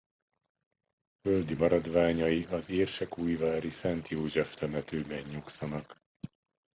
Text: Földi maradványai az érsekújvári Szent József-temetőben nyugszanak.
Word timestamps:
Földi 1.21 1.53
maradványai 1.53 2.43
az 2.45 2.69
érsekújvári 2.69 3.69
Szent 3.69 4.07
József-temetőben 4.07 5.23
nyugszanak. 5.23 5.97